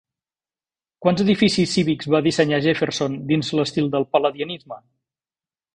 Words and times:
Quants 1.05 1.21
edificis 1.25 1.75
cívics 1.77 2.09
va 2.15 2.23
dissenyar 2.29 2.61
Jefferson 2.69 3.19
dins 3.33 3.55
l'estil 3.59 3.95
del 3.97 4.11
pal·ladianisme? 4.17 4.85